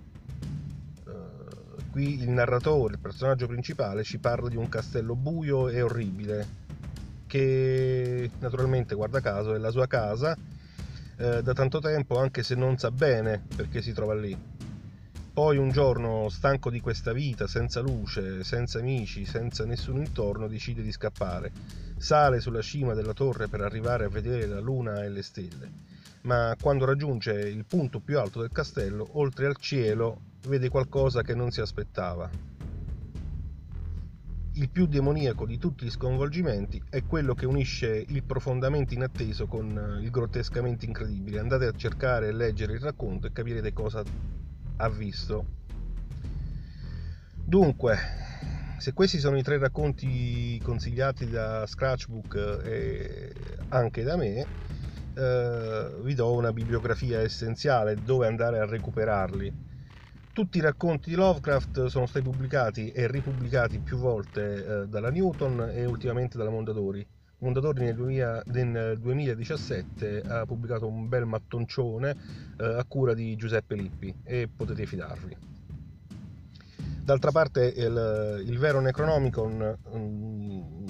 Uh, 1.07 1.91
qui 1.91 2.21
il 2.21 2.29
narratore, 2.29 2.95
il 2.95 3.01
personaggio 3.01 3.47
principale, 3.47 4.03
ci 4.03 4.19
parla 4.19 4.51
di 4.51 4.57
un 4.57 4.69
castello 4.69 5.17
buio 5.17 5.71
e 5.71 5.81
orribile 5.81 6.47
che 7.27 8.31
naturalmente, 8.41 8.95
guarda 8.95 9.21
caso, 9.21 9.55
è 9.55 9.59
la 9.59 9.71
sua 9.71 9.87
casa 9.87 10.37
uh, 10.37 11.41
da 11.41 11.53
tanto 11.55 11.79
tempo 11.79 12.19
anche 12.19 12.43
se 12.43 12.57
non 12.57 12.77
sa 12.77 12.91
bene 12.91 13.43
perché 13.57 13.81
si 13.81 13.95
trova 13.95 14.15
lì 14.15 14.54
poi 15.35 15.57
un 15.57 15.73
giorno, 15.73 16.29
stanco 16.29 16.70
di 16.70 16.79
questa 16.79 17.12
vita, 17.12 17.49
senza 17.49 17.81
luce, 17.81 18.44
senza 18.44 18.79
amici, 18.79 19.25
senza 19.25 19.64
nessuno 19.64 19.99
intorno, 19.99 20.47
decide 20.47 20.81
di 20.81 20.92
scappare. 20.92 21.51
Sale 21.97 22.38
sulla 22.38 22.62
cima 22.62 22.94
della 22.94 23.14
torre 23.14 23.49
per 23.49 23.61
arrivare 23.61 24.05
a 24.05 24.09
vedere 24.09 24.47
la 24.47 24.61
luna 24.61 25.03
e 25.03 25.09
le 25.09 25.23
stelle. 25.23 25.73
Ma 26.23 26.55
quando 26.61 26.85
raggiunge 26.85 27.33
il 27.33 27.64
punto 27.64 27.99
più 27.99 28.20
alto 28.20 28.42
del 28.42 28.53
castello, 28.53 29.18
oltre 29.18 29.47
al 29.47 29.57
cielo, 29.57 30.20
vede 30.47 30.68
qualcosa 30.68 31.23
che 31.23 31.35
non 31.35 31.51
si 31.51 31.61
aspettava. 31.61 32.31
Il 34.53 34.70
più 34.70 34.87
demoniaco 34.87 35.47
di 35.47 35.59
tutti 35.59 35.85
gli 35.85 35.90
sconvolgimenti 35.90 36.81
è 36.88 37.03
quello 37.05 37.35
che 37.35 37.44
unisce 37.44 38.05
il 38.07 38.23
profondamente 38.23 38.94
inatteso 38.94 39.49
con 39.49 39.99
il 40.01 40.11
grottescamente 40.11 40.87
incredibile. 40.87 41.40
Andate 41.40 41.66
a 41.66 41.73
cercare 41.73 42.29
e 42.29 42.33
leggere 42.33 42.75
il 42.75 42.81
racconto 42.81 43.27
e 43.27 43.33
capirete 43.33 43.73
cosa 43.73 44.05
ha 44.77 44.89
visto. 44.89 45.47
Dunque, 47.45 47.97
se 48.79 48.93
questi 48.93 49.19
sono 49.19 49.37
i 49.37 49.43
tre 49.43 49.59
racconti 49.59 50.61
consigliati 50.63 51.29
da 51.29 51.67
Scratchbook 51.67 52.63
e 52.65 53.33
anche 53.69 54.03
da 54.03 54.17
me, 54.17 54.47
eh, 55.15 55.91
vi 56.03 56.15
do 56.15 56.33
una 56.33 56.53
bibliografia 56.53 57.21
essenziale 57.21 57.97
dove 58.03 58.27
andare 58.27 58.59
a 58.59 58.67
recuperarli. 58.67 59.73
Tutti 60.33 60.59
i 60.59 60.61
racconti 60.61 61.11
di 61.11 61.17
Lovecraft 61.17 61.87
sono 61.87 62.07
stati 62.07 62.25
pubblicati 62.25 62.91
e 62.91 63.07
ripubblicati 63.07 63.79
più 63.79 63.97
volte 63.99 64.83
eh, 64.83 64.89
dalla 64.89 65.11
Newton 65.11 65.71
e 65.73 65.85
ultimamente 65.85 66.37
dalla 66.37 66.51
Mondadori. 66.51 67.07
Mondadori 67.44 67.85
nel, 67.85 67.94
2000, 67.94 68.42
nel 68.46 68.98
2017 68.98 70.22
ha 70.22 70.46
pubblicato 70.46 70.87
un 70.87 71.09
bel 71.09 71.26
mattoncione 71.26 72.16
eh, 72.59 72.64
a 72.64 72.85
cura 72.88 73.12
di 73.12 73.37
Giuseppe 73.37 73.74
Lippi 73.74 74.14
e 74.24 74.48
potete 74.48 74.87
fidarvi. 74.87 75.37
D'altra 77.02 77.30
parte 77.33 77.66
il, 77.66 78.44
il 78.46 78.59
vero 78.59 78.80
Necronomicon 78.80 79.76
um, 79.90 80.85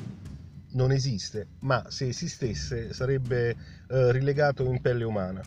non 0.74 0.92
esiste, 0.92 1.48
ma 1.60 1.84
se 1.88 2.06
esistesse 2.06 2.92
sarebbe 2.92 3.56
eh, 3.88 4.12
rilegato 4.12 4.62
in 4.62 4.80
pelle 4.80 5.02
umana. 5.02 5.42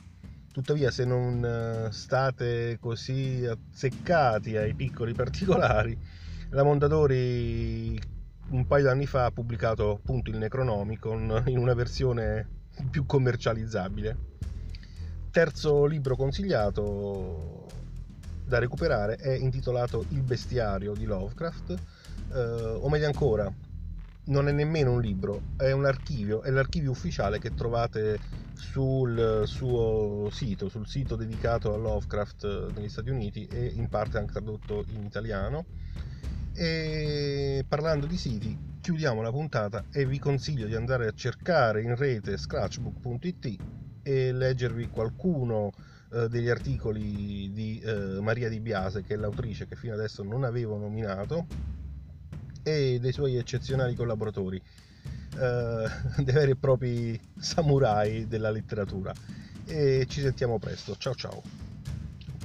Tuttavia, 0.51 0.91
se 0.91 1.05
non 1.05 1.41
eh, 1.41 1.91
state 1.93 2.79
così 2.81 3.45
azzeccati 3.45 4.57
ai 4.57 4.73
piccoli 4.73 5.13
particolari, 5.13 5.97
la 6.51 6.63
Mondadori 6.63 7.97
un 8.49 8.65
paio 8.65 8.83
di 8.83 8.89
anni 8.89 9.05
fa 9.05 9.25
ha 9.25 9.31
pubblicato 9.31 9.91
appunto 9.91 10.29
il 10.29 10.37
Necronomicon 10.37 11.43
in 11.47 11.57
una 11.57 11.73
versione 11.73 12.47
più 12.89 13.05
commercializzabile. 13.05 14.35
Terzo 15.31 15.85
libro 15.85 16.15
consigliato 16.15 17.65
da 18.45 18.59
recuperare 18.59 19.15
è 19.15 19.33
intitolato 19.33 20.05
Il 20.09 20.21
bestiario 20.21 20.93
di 20.93 21.05
Lovecraft, 21.05 21.75
eh, 22.33 22.39
o 22.39 22.89
meglio 22.89 23.07
ancora, 23.07 23.51
non 24.25 24.47
è 24.47 24.51
nemmeno 24.51 24.93
un 24.93 25.01
libro, 25.01 25.41
è 25.57 25.71
un 25.71 25.85
archivio, 25.85 26.41
è 26.41 26.49
l'archivio 26.49 26.91
ufficiale 26.91 27.39
che 27.39 27.53
trovate 27.53 28.19
sul 28.53 29.43
suo 29.45 30.29
sito, 30.31 30.69
sul 30.69 30.87
sito 30.87 31.15
dedicato 31.15 31.73
a 31.73 31.77
Lovecraft 31.77 32.71
negli 32.73 32.89
Stati 32.89 33.09
Uniti 33.09 33.45
e 33.47 33.65
in 33.65 33.89
parte 33.89 34.17
anche 34.17 34.31
tradotto 34.31 34.85
in 34.93 35.03
italiano 35.03 35.65
e 36.59 37.63
parlando 37.67 38.07
di 38.07 38.17
siti, 38.17 38.57
chiudiamo 38.81 39.21
la 39.21 39.29
puntata 39.29 39.85
e 39.91 40.07
vi 40.07 40.17
consiglio 40.17 40.65
di 40.65 40.73
andare 40.73 41.05
a 41.05 41.11
cercare 41.13 41.83
in 41.83 41.95
rete 41.95 42.35
scratchbook.it 42.35 43.55
e 44.01 44.31
leggervi 44.31 44.89
qualcuno 44.89 45.71
eh, 46.11 46.27
degli 46.27 46.49
articoli 46.49 47.51
di 47.53 47.79
eh, 47.79 48.19
Maria 48.21 48.49
Di 48.49 48.59
Biase, 48.59 49.03
che 49.03 49.13
è 49.13 49.17
l'autrice 49.17 49.67
che 49.67 49.75
fino 49.75 49.93
adesso 49.93 50.23
non 50.23 50.43
avevo 50.43 50.77
nominato, 50.77 51.45
e 52.63 52.97
dei 52.99 53.11
suoi 53.11 53.35
eccezionali 53.35 53.93
collaboratori, 53.93 54.57
eh, 54.57 55.89
dei 56.23 56.33
veri 56.33 56.51
e 56.51 56.55
propri 56.55 57.19
samurai 57.37 58.27
della 58.27 58.49
letteratura. 58.49 59.13
E 59.63 60.07
ci 60.09 60.21
sentiamo 60.21 60.57
presto. 60.57 60.95
Ciao 60.97 61.13
ciao. 61.13 61.39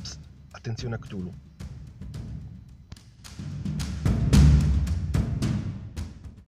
Psst, 0.03 0.19
attenzione 0.51 0.97
a 0.97 0.99
Cthulhu. 0.99 1.42